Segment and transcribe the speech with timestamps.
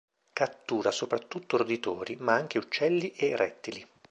[0.33, 3.87] Cattura soprattutto roditori, ma anche uccelli e rettili.